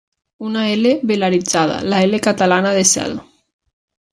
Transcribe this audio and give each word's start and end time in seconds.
Una 0.45 0.63
ela 0.71 0.93
velaritzada: 1.03 1.77
la 1.83 2.01
ela 2.05 2.17
catalana 2.29 2.73
de 2.79 2.83
'cel'. 2.93 3.19